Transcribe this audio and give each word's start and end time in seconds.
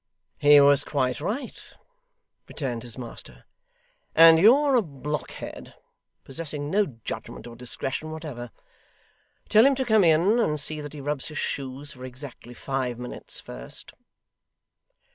'He 0.39 0.59
was 0.59 0.83
quite 0.83 1.21
right,' 1.21 1.75
returned 2.47 2.81
his 2.81 2.97
master, 2.97 3.45
'and 4.15 4.39
you're 4.39 4.73
a 4.73 4.81
blockhead, 4.81 5.75
possessing 6.23 6.71
no 6.71 6.87
judgment 7.03 7.45
or 7.45 7.55
discretion 7.55 8.09
whatever. 8.09 8.49
Tell 9.47 9.63
him 9.63 9.75
to 9.75 9.85
come 9.85 10.03
in, 10.03 10.39
and 10.39 10.59
see 10.59 10.81
that 10.81 10.93
he 10.93 11.01
rubs 11.01 11.27
his 11.27 11.37
shoes 11.37 11.91
for 11.91 12.03
exactly 12.03 12.55
five 12.55 12.97
minutes 12.97 13.39
first. 13.39 13.93